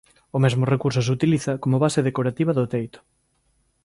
O 0.35 0.37
mesmo 0.43 0.63
recurso 0.73 0.99
se 1.03 1.13
utiliza 1.17 1.59
como 1.63 1.81
base 1.83 2.05
decorativa 2.09 2.55
do 2.57 2.69
teito. 2.73 2.99